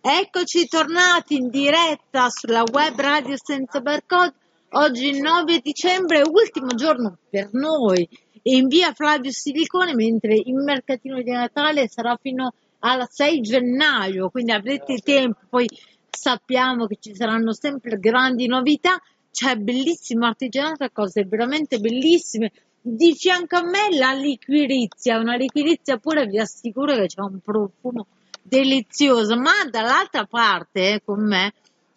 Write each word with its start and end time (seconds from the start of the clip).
Eccoci 0.00 0.66
tornati 0.66 1.36
in 1.36 1.48
diretta 1.48 2.28
sulla 2.28 2.64
web 2.72 2.98
radio 2.98 3.36
senza 3.40 3.80
barcode. 3.80 4.34
Oggi 4.70 5.20
9 5.20 5.60
dicembre, 5.60 6.22
ultimo 6.28 6.74
giorno 6.74 7.18
per 7.30 7.50
noi 7.52 8.08
in 8.42 8.66
via 8.66 8.92
Flavio 8.92 9.30
Silicone, 9.30 9.94
mentre 9.94 10.34
il 10.34 10.56
mercatino 10.56 11.22
di 11.22 11.30
Natale 11.30 11.86
sarà 11.86 12.18
fino 12.20 12.52
al 12.80 13.06
6 13.08 13.40
gennaio, 13.42 14.28
quindi 14.30 14.50
avrete 14.50 14.96
tempo, 14.96 15.38
poi 15.48 15.68
sappiamo 16.10 16.86
che 16.86 16.96
ci 16.98 17.14
saranno 17.14 17.52
sempre 17.52 18.00
grandi 18.00 18.48
novità, 18.48 19.00
c'è 19.30 19.54
bellissimo 19.54 20.26
artigianato, 20.26 20.88
cose 20.92 21.24
veramente 21.24 21.78
bellissime. 21.78 22.50
Di 22.86 23.14
fianco 23.14 23.56
a 23.56 23.62
me 23.62 23.96
la 23.96 24.12
liquirizia, 24.12 25.18
una 25.18 25.36
liquirizia 25.36 25.96
pure 25.96 26.26
vi 26.26 26.38
assicuro 26.38 26.94
che 26.94 27.06
c'è 27.06 27.22
un 27.22 27.40
profumo 27.42 28.06
delizioso, 28.42 29.38
ma 29.38 29.52
dall'altra 29.70 30.26
parte 30.26 30.92
eh, 30.92 31.02
con 31.02 31.26
me 31.26 31.54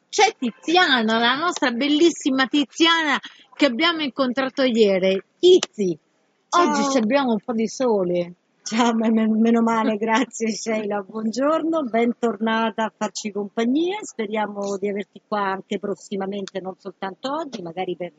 c'è 0.07 0.33
Tiziana, 0.39 1.01
la 1.01 1.35
nostra 1.35 1.71
bellissima 1.71 2.47
Tiziana 2.47 3.19
che 3.53 3.65
abbiamo 3.65 3.99
incontrato 3.99 4.63
ieri. 4.63 5.21
Tizi, 5.37 5.99
oggi 6.51 6.97
abbiamo 6.97 7.31
un 7.31 7.39
po' 7.43 7.51
di 7.51 7.67
sole. 7.67 8.33
Ciao, 8.63 8.93
me- 8.93 9.11
me- 9.11 9.27
meno 9.27 9.61
male, 9.61 9.97
grazie 9.97 10.51
Sheila, 10.51 11.01
buongiorno, 11.01 11.83
bentornata 11.83 12.85
a 12.85 12.93
farci 12.95 13.29
compagnia, 13.33 13.97
speriamo 14.03 14.77
di 14.77 14.87
averti 14.87 15.21
qua 15.27 15.51
anche 15.51 15.79
prossimamente, 15.79 16.61
non 16.61 16.75
soltanto 16.77 17.29
oggi, 17.33 17.61
magari 17.61 17.97
per 17.97 18.13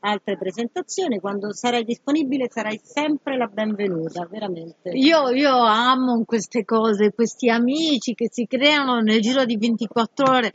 altre 0.00 0.36
presentazioni, 0.36 1.18
quando 1.18 1.52
sarai 1.52 1.84
disponibile 1.84 2.48
sarai 2.50 2.80
sempre 2.82 3.36
la 3.36 3.46
benvenuta, 3.46 4.26
veramente. 4.30 4.90
Io, 4.90 5.30
io 5.30 5.56
amo 5.62 6.24
queste 6.24 6.64
cose, 6.64 7.12
questi 7.12 7.48
amici 7.50 8.14
che 8.14 8.28
si 8.30 8.46
creano 8.46 9.00
nel 9.00 9.20
giro 9.20 9.44
di 9.44 9.56
24 9.56 10.30
ore, 10.30 10.52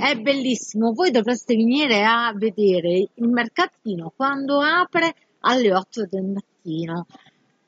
è 0.00 0.14
bellissimo. 0.16 0.92
Voi 0.92 1.10
dovreste 1.10 1.54
venire 1.54 2.04
a 2.04 2.32
vedere 2.34 3.08
il 3.14 3.28
mercatino 3.28 4.12
quando 4.14 4.60
apre 4.60 5.14
alle 5.40 5.74
8 5.74 6.06
del 6.10 6.24
mattino. 6.24 7.06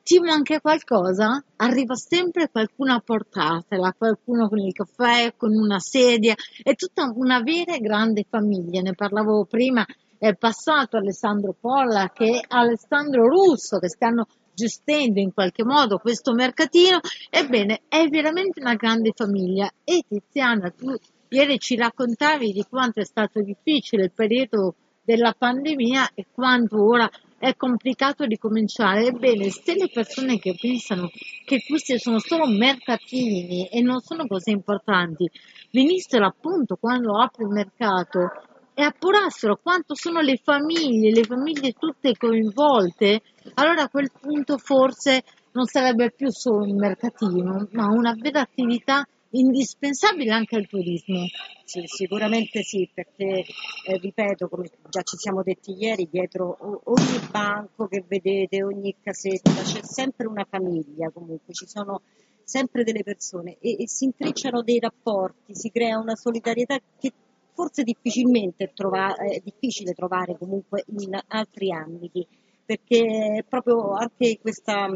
Ti 0.03 0.19
manca 0.19 0.59
qualcosa? 0.59 1.41
Arriva 1.57 1.95
sempre 1.95 2.49
qualcuno 2.49 2.93
a 2.93 2.99
portartela, 2.99 3.93
qualcuno 3.95 4.49
con 4.49 4.57
il 4.57 4.73
caffè, 4.73 5.33
con 5.37 5.53
una 5.53 5.79
sedia, 5.79 6.35
è 6.63 6.73
tutta 6.75 7.09
una 7.15 7.41
vera 7.41 7.75
e 7.75 7.79
grande 7.79 8.25
famiglia. 8.27 8.81
Ne 8.81 8.93
parlavo 8.93 9.45
prima, 9.45 9.85
è 10.21 10.35
passato 10.35 10.97
Alessandro 10.97 11.55
Polla 11.59 12.11
che 12.13 12.45
Alessandro 12.47 13.27
Russo 13.27 13.79
che 13.79 13.89
stanno 13.89 14.27
gestendo 14.53 15.19
in 15.19 15.33
qualche 15.33 15.63
modo 15.63 15.97
questo 15.97 16.33
mercatino. 16.33 16.99
Ebbene, 17.27 17.81
è 17.87 18.05
veramente 18.07 18.59
una 18.59 18.75
grande 18.75 19.13
famiglia. 19.15 19.67
E 19.83 20.03
Tiziana, 20.07 20.69
tu 20.69 20.93
ieri 21.29 21.57
ci 21.57 21.75
raccontavi 21.75 22.51
di 22.51 22.63
quanto 22.69 22.99
è 22.99 23.03
stato 23.03 23.41
difficile 23.41 24.03
il 24.03 24.11
periodo 24.11 24.75
della 25.03 25.33
pandemia 25.35 26.11
e 26.13 26.27
quanto 26.31 26.85
ora 26.85 27.09
è 27.39 27.55
complicato 27.55 28.23
ricominciare. 28.23 29.07
Ebbene, 29.07 29.49
se 29.49 29.73
le 29.73 29.89
persone 29.91 30.37
che 30.37 30.55
pensano 30.55 31.09
che 31.45 31.63
questi 31.67 31.97
sono 31.97 32.19
solo 32.19 32.45
mercatini 32.45 33.65
e 33.69 33.81
non 33.81 33.99
sono 34.01 34.27
cose 34.27 34.51
importanti, 34.51 35.27
venissero 35.71 36.27
appunto 36.27 36.75
quando 36.75 37.19
apre 37.19 37.45
il 37.45 37.49
mercato 37.49 38.29
e 38.73 38.83
appurassero 38.83 39.59
quanto 39.61 39.95
sono 39.95 40.21
le 40.21 40.39
famiglie, 40.41 41.11
le 41.11 41.23
famiglie 41.23 41.73
tutte 41.73 42.15
coinvolte, 42.17 43.21
allora 43.55 43.83
a 43.83 43.89
quel 43.89 44.11
punto 44.19 44.57
forse 44.57 45.23
non 45.53 45.65
sarebbe 45.65 46.11
più 46.11 46.29
solo 46.31 46.63
un 46.63 46.77
mercatino, 46.77 47.67
ma 47.71 47.87
una 47.87 48.15
vera 48.17 48.41
attività 48.41 49.05
indispensabile 49.31 50.31
anche 50.31 50.55
al 50.55 50.67
turismo. 50.67 51.25
Sì, 51.63 51.83
sicuramente 51.85 52.63
sì, 52.63 52.89
perché 52.93 53.45
eh, 53.85 53.97
ripeto, 53.97 54.47
come 54.47 54.69
già 54.89 55.01
ci 55.03 55.17
siamo 55.17 55.41
detti 55.41 55.71
ieri, 55.71 56.07
dietro 56.09 56.81
ogni 56.85 57.19
banco 57.29 57.87
che 57.87 58.03
vedete, 58.05 58.63
ogni 58.63 58.95
casetta, 59.01 59.51
c'è 59.51 59.81
sempre 59.83 60.27
una 60.27 60.45
famiglia 60.49 61.09
comunque, 61.11 61.53
ci 61.53 61.67
sono 61.67 62.01
sempre 62.43 62.83
delle 62.83 63.03
persone 63.03 63.57
e, 63.59 63.77
e 63.79 63.87
si 63.87 64.05
intrecciano 64.05 64.61
dei 64.61 64.79
rapporti, 64.79 65.55
si 65.55 65.69
crea 65.71 65.97
una 65.97 66.15
solidarietà 66.15 66.77
che 66.99 67.13
forse 67.53 67.83
difficilmente 67.83 68.71
trova- 68.73 69.15
è 69.15 69.39
difficile 69.43 69.93
trovare 69.93 70.37
comunque 70.37 70.83
in 70.97 71.19
altri 71.27 71.71
ambiti, 71.71 72.25
perché 72.65 73.43
proprio 73.47 73.93
anche 73.93 74.39
questa, 74.41 74.87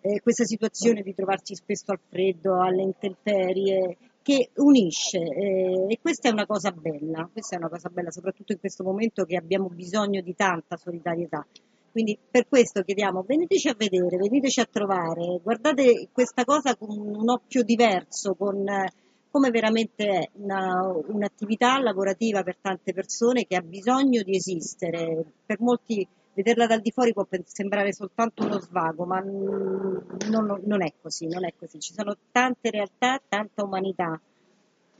eh, 0.00 0.20
questa 0.20 0.44
situazione 0.44 1.02
di 1.02 1.14
trovarci 1.14 1.54
spesso 1.54 1.92
al 1.92 2.00
freddo, 2.08 2.60
alle 2.60 2.82
intemperie, 2.82 3.96
che 4.22 4.50
unisce 4.56 5.18
eh, 5.18 5.86
e 5.88 5.98
questa 6.00 6.28
è 6.28 6.32
una 6.32 6.46
cosa 6.46 6.70
bella, 6.70 7.28
questa 7.32 7.56
è 7.56 7.58
una 7.58 7.68
cosa 7.68 7.88
bella 7.88 8.10
soprattutto 8.10 8.52
in 8.52 8.60
questo 8.60 8.84
momento 8.84 9.24
che 9.24 9.36
abbiamo 9.36 9.68
bisogno 9.68 10.20
di 10.20 10.34
tanta 10.34 10.76
solidarietà. 10.76 11.44
Quindi 11.90 12.16
per 12.30 12.46
questo 12.46 12.82
chiediamo 12.82 13.24
veniteci 13.26 13.68
a 13.68 13.74
vedere, 13.76 14.16
veniteci 14.16 14.60
a 14.60 14.68
trovare, 14.70 15.40
guardate 15.42 16.08
questa 16.12 16.44
cosa 16.44 16.76
con 16.76 16.96
un 16.96 17.28
occhio 17.28 17.64
diverso, 17.64 18.34
con 18.34 18.68
eh, 18.68 18.92
come 19.30 19.50
veramente 19.50 20.30
una- 20.34 20.92
un'attività 21.06 21.78
lavorativa 21.80 22.42
per 22.42 22.56
tante 22.60 22.92
persone 22.92 23.46
che 23.46 23.56
ha 23.56 23.60
bisogno 23.60 24.22
di 24.22 24.34
esistere. 24.34 25.24
Per 25.46 25.60
molti 25.60 26.06
vederla 26.32 26.66
dal 26.66 26.80
di 26.80 26.90
fuori 26.90 27.12
può 27.12 27.26
sembrare 27.44 27.92
soltanto 27.92 28.44
uno 28.44 28.58
svago, 28.58 29.04
ma 29.04 29.20
non, 29.20 30.60
non 30.64 30.82
è 30.82 30.92
così, 31.00 31.26
non 31.26 31.44
è 31.44 31.52
così. 31.58 31.78
Ci 31.78 31.92
sono 31.92 32.16
tante 32.32 32.70
realtà, 32.70 33.20
tanta 33.28 33.62
umanità. 33.62 34.20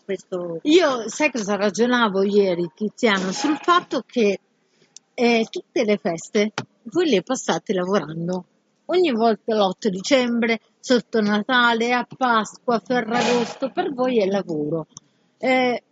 Questo 0.04 0.60
Io 0.62 1.08
sai 1.08 1.30
cosa 1.30 1.56
ragionavo 1.56 2.22
ieri, 2.22 2.70
Tiziano, 2.74 3.32
sul 3.32 3.58
fatto 3.60 4.02
che 4.04 4.40
eh, 5.14 5.46
tutte 5.50 5.84
le 5.84 5.98
feste 5.98 6.52
voi 6.84 7.08
le 7.08 7.22
passate 7.22 7.72
lavorando. 7.72 8.44
Ogni 8.86 9.12
volta 9.12 9.54
l'8 9.54 9.88
dicembre, 9.88 10.60
sotto 10.80 11.20
Natale, 11.20 11.92
a 11.92 12.04
Pasqua, 12.04 12.76
a 12.76 12.82
Ferragosto, 12.84 13.70
per 13.70 13.92
voi 13.92 14.18
è 14.18 14.26
lavoro. 14.26 14.86
Eh, 15.38 15.82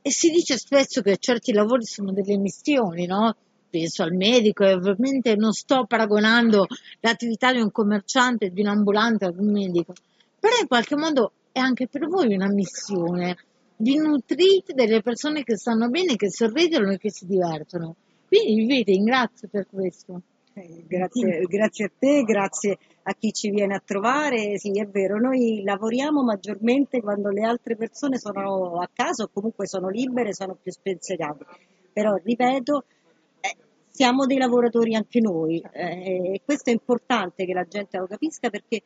e 0.00 0.10
si 0.10 0.30
dice 0.30 0.56
spesso 0.56 1.02
che 1.02 1.16
certi 1.18 1.52
lavori 1.52 1.84
sono 1.84 2.12
delle 2.12 2.38
missioni, 2.38 3.06
no? 3.06 3.34
Penso 3.68 4.04
al 4.04 4.12
medico 4.12 4.64
e 4.64 4.72
ovviamente 4.72 5.34
non 5.34 5.52
sto 5.52 5.84
paragonando 5.84 6.66
l'attività 7.00 7.52
di 7.52 7.60
un 7.60 7.72
commerciante, 7.72 8.50
di 8.50 8.60
un 8.60 8.68
ambulante 8.68 9.24
ad 9.24 9.38
un 9.38 9.50
medico, 9.50 9.92
però 10.38 10.54
in 10.60 10.68
qualche 10.68 10.96
modo 10.96 11.32
è 11.50 11.58
anche 11.58 11.88
per 11.88 12.06
voi 12.06 12.32
una 12.34 12.48
missione. 12.48 13.36
Vi 13.78 13.96
nutrite 13.96 14.74
delle 14.74 15.02
persone 15.02 15.42
che 15.42 15.56
stanno 15.56 15.88
bene, 15.88 16.14
che 16.14 16.30
sorridono 16.30 16.92
e 16.92 16.98
che 16.98 17.10
si 17.10 17.26
divertono. 17.26 17.96
Quindi 18.28 18.64
vi 18.64 18.82
ringrazio 18.84 19.48
per 19.48 19.66
questo. 19.68 20.22
Grazie, 20.58 21.42
grazie 21.42 21.84
a 21.84 21.90
te, 21.98 22.22
grazie 22.22 22.78
a 23.02 23.12
chi 23.12 23.30
ci 23.30 23.50
viene 23.50 23.74
a 23.74 23.82
trovare. 23.84 24.58
Sì, 24.58 24.70
è 24.80 24.86
vero, 24.86 25.18
noi 25.18 25.62
lavoriamo 25.62 26.22
maggiormente 26.22 27.02
quando 27.02 27.28
le 27.28 27.42
altre 27.42 27.76
persone 27.76 28.18
sono 28.18 28.80
a 28.80 28.88
casa 28.90 29.24
o 29.24 29.30
comunque 29.30 29.66
sono 29.66 29.90
libere, 29.90 30.32
sono 30.32 30.56
più 30.60 30.72
spensierate. 30.72 31.44
Però, 31.92 32.14
ripeto, 32.14 32.84
eh, 33.40 33.56
siamo 33.90 34.24
dei 34.24 34.38
lavoratori 34.38 34.94
anche 34.94 35.20
noi 35.20 35.62
eh, 35.72 36.32
e 36.32 36.40
questo 36.42 36.70
è 36.70 36.72
importante 36.72 37.44
che 37.44 37.52
la 37.52 37.66
gente 37.68 37.98
lo 37.98 38.06
capisca 38.06 38.48
perché 38.48 38.80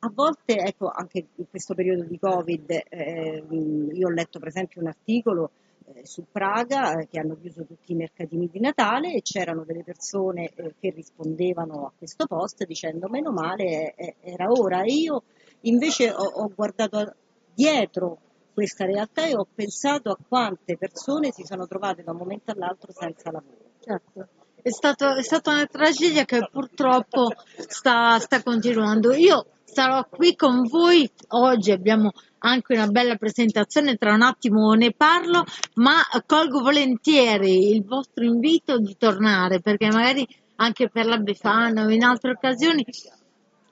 a 0.00 0.10
volte, 0.14 0.54
ecco, 0.54 0.88
anche 0.88 1.26
in 1.34 1.50
questo 1.50 1.74
periodo 1.74 2.04
di 2.04 2.16
Covid, 2.16 2.82
eh, 2.88 3.42
io 3.92 4.06
ho 4.06 4.10
letto 4.10 4.38
per 4.38 4.48
esempio 4.48 4.80
un 4.80 4.86
articolo 4.86 5.50
eh, 5.94 6.06
su 6.06 6.24
Praga 6.30 6.98
eh, 6.98 7.08
che 7.08 7.18
hanno 7.18 7.36
chiuso 7.40 7.64
tutti 7.64 7.92
i 7.92 7.96
mercatini 7.96 8.48
di 8.50 8.60
Natale 8.60 9.12
e 9.12 9.22
c'erano 9.22 9.64
delle 9.64 9.84
persone 9.84 10.50
eh, 10.54 10.74
che 10.78 10.90
rispondevano 10.90 11.86
a 11.86 11.92
questo 11.96 12.26
post 12.26 12.64
dicendo 12.64 13.08
meno 13.08 13.30
male 13.30 13.94
era 14.20 14.46
ora 14.48 14.82
e 14.82 14.92
io 14.92 15.22
invece 15.62 16.10
ho, 16.10 16.24
ho 16.24 16.52
guardato 16.54 17.14
dietro 17.54 18.18
questa 18.58 18.84
realtà 18.84 19.24
e 19.26 19.36
ho 19.36 19.46
pensato 19.54 20.10
a 20.10 20.18
quante 20.26 20.76
persone 20.76 21.30
si 21.32 21.44
sono 21.44 21.66
trovate 21.66 22.02
da 22.02 22.10
un 22.10 22.18
momento 22.18 22.50
all'altro 22.50 22.90
senza 22.92 23.30
lavoro. 23.30 23.70
Certo. 23.78 24.28
È, 24.60 24.70
stato- 24.70 25.14
è 25.14 25.22
stata 25.22 25.52
una 25.52 25.66
tragedia 25.66 26.24
che 26.24 26.48
purtroppo 26.50 27.30
sta, 27.54 28.18
sta 28.18 28.42
continuando. 28.42 29.12
Io 29.12 29.46
sarò 29.78 30.04
qui 30.10 30.34
con 30.34 30.66
voi. 30.66 31.08
Oggi, 31.28 31.70
abbiamo 31.70 32.10
anche 32.38 32.74
una 32.74 32.88
bella 32.88 33.14
presentazione, 33.14 33.94
tra 33.94 34.12
un 34.12 34.22
attimo 34.22 34.72
ne 34.72 34.92
parlo, 34.92 35.44
ma 35.74 36.02
colgo 36.26 36.62
volentieri 36.62 37.70
il 37.70 37.84
vostro 37.84 38.24
invito 38.24 38.78
di 38.78 38.96
tornare 38.98 39.60
perché 39.60 39.86
magari 39.86 40.26
anche 40.56 40.88
per 40.88 41.06
la 41.06 41.18
Befana 41.18 41.84
o 41.84 41.90
in 41.90 42.02
altre 42.02 42.32
occasioni 42.32 42.84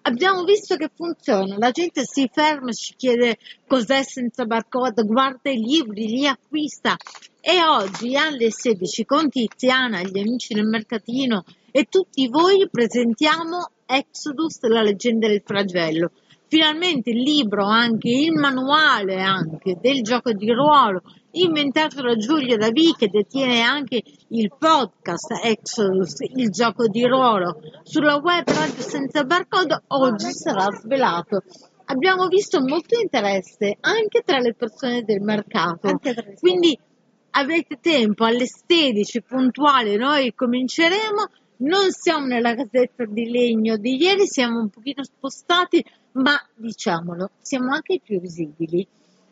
abbiamo 0.02 0.44
visto 0.44 0.76
che 0.76 0.88
funziona, 0.94 1.56
la 1.58 1.72
gente 1.72 2.04
si 2.04 2.30
ferma, 2.32 2.70
ci 2.70 2.94
chiede 2.96 3.38
cos'è 3.66 4.04
senza 4.04 4.44
barcode, 4.44 5.02
guarda 5.02 5.50
i 5.50 5.58
libri, 5.58 6.06
li 6.06 6.26
acquista. 6.28 6.96
E 7.40 7.64
oggi 7.64 8.16
alle 8.16 8.52
16 8.52 9.04
con 9.04 9.28
Tiziana, 9.28 10.02
gli 10.02 10.20
amici 10.20 10.54
del 10.54 10.66
mercatino 10.66 11.44
e 11.72 11.84
tutti 11.90 12.28
voi 12.28 12.68
presentiamo 12.70 13.70
Exodus, 13.86 14.60
la 14.62 14.82
leggenda 14.82 15.28
del 15.28 15.42
flagello. 15.44 16.10
finalmente 16.48 17.10
il 17.10 17.22
libro, 17.22 17.64
anche 17.64 18.08
il 18.08 18.32
manuale 18.32 19.20
anche 19.20 19.78
del 19.80 20.02
gioco 20.02 20.32
di 20.32 20.50
ruolo 20.52 21.02
inventato 21.32 22.02
da 22.02 22.16
Giulio 22.16 22.56
Davi 22.56 22.94
che 22.96 23.08
detiene 23.08 23.60
anche 23.62 24.02
il 24.28 24.52
podcast 24.56 25.44
Exodus, 25.44 26.20
il 26.20 26.50
gioco 26.50 26.86
di 26.88 27.04
ruolo 27.04 27.60
sulla 27.82 28.16
web 28.16 28.46
radio 28.46 28.82
senza 28.82 29.24
barcode, 29.24 29.82
oggi 29.88 30.32
sarà 30.32 30.70
svelato. 30.72 31.42
Abbiamo 31.86 32.26
visto 32.26 32.60
molto 32.60 32.98
interesse 32.98 33.76
anche 33.80 34.22
tra 34.24 34.38
le 34.38 34.54
persone 34.54 35.02
del 35.02 35.20
mercato, 35.20 36.00
quindi 36.40 36.76
avete 37.30 37.78
tempo 37.80 38.24
alle 38.24 38.46
16 38.46 39.22
puntuali, 39.22 39.96
noi 39.96 40.34
cominceremo. 40.34 41.30
Non 41.58 41.90
siamo 41.90 42.26
nella 42.26 42.54
casetta 42.54 43.04
di 43.06 43.30
legno 43.30 43.76
di 43.76 43.96
ieri, 43.96 44.26
siamo 44.26 44.60
un 44.60 44.68
pochino 44.68 45.02
spostati, 45.04 45.82
ma 46.12 46.34
diciamolo, 46.54 47.30
siamo 47.40 47.72
anche 47.72 48.00
più 48.02 48.20
visibili 48.20 48.86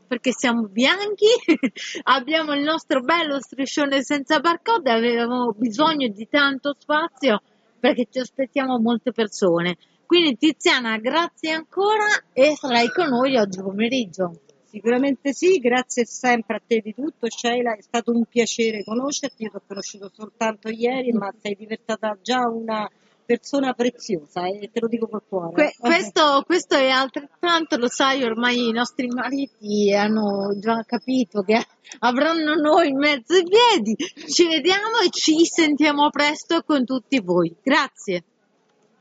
perché 0.07 0.33
siamo 0.33 0.69
bianchi, 0.69 1.27
abbiamo 2.05 2.55
il 2.55 2.63
nostro 2.63 3.01
bello 3.01 3.41
striscione 3.41 4.03
senza 4.03 4.39
barcode, 4.39 4.91
avevamo 4.91 5.53
bisogno 5.57 6.09
di 6.09 6.29
tanto 6.29 6.77
spazio 6.79 7.43
perché 7.79 8.07
ci 8.11 8.21
aspettiamo 8.21 8.79
molte 8.79 9.13
persone. 9.13 9.77
Quindi 10.07 10.37
Tiziana, 10.37 10.97
grazie 10.99 11.53
ancora 11.53 12.07
e 12.33 12.55
sarai 12.57 12.89
con 12.91 13.09
noi 13.09 13.37
oggi 13.37 13.61
pomeriggio. 13.61 14.41
Sicuramente 14.75 15.33
sì, 15.33 15.59
grazie 15.59 16.05
sempre 16.05 16.57
a 16.57 16.63
te 16.67 16.81
di 16.81 16.93
tutto, 16.93 17.31
Sheila, 17.31 17.77
è 17.77 17.81
stato 17.81 18.11
un 18.11 18.25
piacere 18.25 18.83
conoscerti, 18.83 19.45
io 19.45 19.51
ti 19.51 19.57
ho 19.57 19.63
conosciuto 19.65 20.11
soltanto 20.13 20.69
ieri, 20.69 21.13
ma 21.13 21.33
sei 21.41 21.55
diventata 21.55 22.19
già 22.21 22.49
una 22.49 22.91
persona 23.25 23.73
preziosa 23.73 24.49
e 24.49 24.71
te 24.73 24.81
lo 24.81 24.89
dico 24.89 25.07
col 25.07 25.23
cuore. 25.29 25.53
Que- 25.53 25.75
questo, 25.79 26.43
questo, 26.45 26.75
è 26.75 26.89
altrettanto, 26.89 27.77
lo 27.77 27.89
sai, 27.89 28.25
ormai 28.25 28.67
i 28.67 28.73
nostri 28.73 29.07
mariti 29.07 29.95
hanno 29.95 30.59
già 30.59 30.83
capito 30.85 31.43
che 31.43 31.65
avranno 32.01 32.55
noi 32.57 32.89
in 32.89 32.99
mezzo 32.99 33.35
ai 33.35 33.45
piedi. 33.45 33.95
Ci 33.95 34.49
vediamo 34.49 34.99
e 35.07 35.11
ci 35.11 35.45
sentiamo 35.45 36.11
presto 36.11 36.65
con 36.65 36.85
tutti 36.85 37.21
voi. 37.21 37.55
Grazie. 37.63 38.25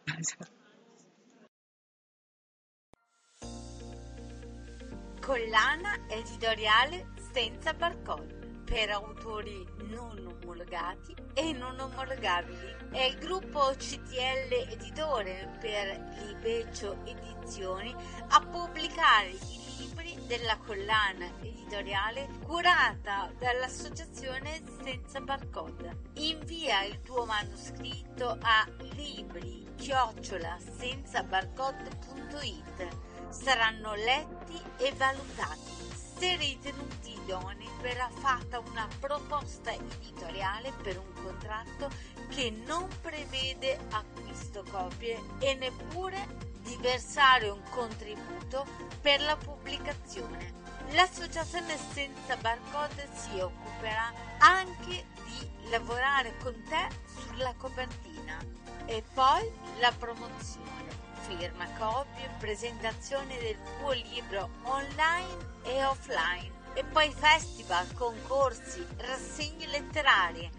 Collana 5.23 6.05
editoriale 6.09 7.13
senza 7.31 7.73
barcode 7.73 8.61
per 8.65 8.89
autori 8.89 9.65
non 9.83 10.37
omologati 10.41 11.15
e 11.33 11.53
non 11.53 11.79
omologabili. 11.79 12.89
È 12.91 13.03
il 13.03 13.19
gruppo 13.19 13.71
CTL 13.73 14.51
Editore 14.69 15.57
per 15.61 15.97
Libeccio 16.25 16.97
Edizioni 17.05 17.95
a 18.27 18.41
pubblicare 18.41 19.29
i 19.29 19.61
libri 19.77 20.19
della 20.27 20.57
collana 20.57 21.31
editoriale 21.39 22.27
curata 22.43 23.31
dall'associazione 23.39 24.61
Senza 24.83 25.21
Barcode. 25.21 26.01
Invia 26.15 26.83
il 26.83 27.01
tuo 27.01 27.23
manoscritto 27.23 28.37
a 28.41 28.67
libri 28.95 29.63
senza 30.77 31.23
saranno 33.33 33.95
letti 33.95 34.61
e 34.77 34.93
valutati. 34.95 35.71
Se 36.17 36.35
ritenuti 36.37 37.19
idonei 37.23 37.67
verrà 37.81 38.09
fatta 38.09 38.59
una 38.59 38.87
proposta 38.99 39.73
editoriale 39.73 40.71
per 40.81 40.97
un 40.97 41.11
contratto 41.21 41.89
che 42.29 42.51
non 42.65 42.87
prevede 43.01 43.77
acquisto 43.89 44.63
copie 44.69 45.19
e 45.39 45.55
neppure 45.55 46.51
di 46.61 46.77
versare 46.79 47.49
un 47.49 47.61
contributo 47.69 48.65
per 49.01 49.21
la 49.21 49.35
pubblicazione. 49.35 50.61
L'associazione 50.91 51.77
senza 51.91 52.37
barcode 52.37 53.09
si 53.13 53.39
occuperà 53.39 54.13
anche 54.37 55.05
di 55.25 55.69
lavorare 55.69 56.37
con 56.37 56.53
te 56.69 56.87
sulla 57.05 57.53
copertina 57.57 58.37
e 58.85 59.03
poi 59.13 59.51
la 59.79 59.91
promozione 59.97 60.82
firma, 61.37 61.67
copie, 61.77 62.29
presentazione 62.37 63.37
del 63.39 63.57
tuo 63.79 63.91
libro 63.91 64.49
online 64.63 65.61
e 65.63 65.83
offline 65.83 66.51
e 66.73 66.83
poi 66.83 67.11
festival, 67.11 67.91
concorsi, 67.93 68.85
rassegne 68.97 69.67
letterarie. 69.67 70.49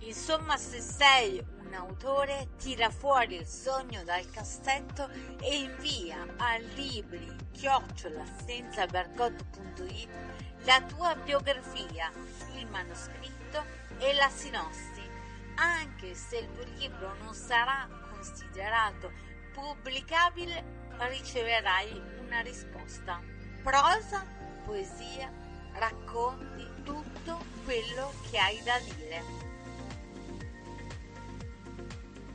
Insomma, 0.00 0.56
se 0.56 0.80
sei 0.80 1.44
un 1.60 1.72
autore, 1.74 2.48
tira 2.58 2.90
fuori 2.90 3.36
il 3.36 3.46
sogno 3.46 4.02
dal 4.04 4.28
cassetto 4.30 5.08
e 5.40 5.62
invia 5.62 6.26
a 6.36 6.56
libri 6.74 7.34
chiocciola 7.52 8.24
la 10.64 10.80
tua 10.82 11.14
biografia, 11.16 12.10
il 12.54 12.66
manoscritto 12.68 13.64
e 13.98 14.14
la 14.14 14.28
sinossi. 14.28 15.00
Anche 15.56 16.14
se 16.14 16.38
il 16.38 16.52
tuo 16.52 16.64
libro 16.78 17.14
non 17.22 17.34
sarà 17.34 17.88
considerato 18.10 19.31
pubblicabile 19.52 20.64
riceverai 21.08 22.00
una 22.20 22.40
risposta. 22.40 23.20
Prosa, 23.62 24.26
poesia, 24.64 25.30
racconti 25.74 26.66
tutto 26.82 27.38
quello 27.64 28.12
che 28.30 28.38
hai 28.38 28.62
da 28.62 28.78
dire. 28.96 29.51